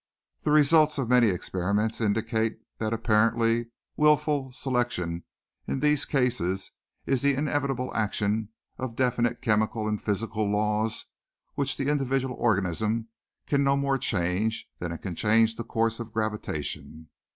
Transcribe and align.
The 0.41 0.49
results 0.49 0.97
of 0.97 1.09
many 1.09 1.27
experiments 1.27 2.01
indicate 2.01 2.57
that 2.79 2.89
the 2.89 2.95
apparently 2.95 3.67
willful 3.95 4.51
selection 4.51 5.25
in 5.67 5.79
these 5.79 6.05
cases 6.05 6.71
is 7.05 7.21
the 7.21 7.35
inevitable 7.35 7.93
action 7.93 8.49
of 8.79 8.95
definite 8.95 9.43
chemical 9.43 9.87
and 9.87 10.01
physical 10.01 10.49
laws 10.51 11.05
which 11.53 11.77
the 11.77 11.87
individual 11.89 12.33
organism 12.39 13.09
can 13.45 13.63
no 13.63 13.77
more 13.77 13.99
change 13.99 14.67
than 14.79 14.91
it 14.91 15.03
can 15.03 15.13
change 15.13 15.55
the 15.55 15.63
course 15.63 15.99
of 15.99 16.11
gravitation. 16.13 17.09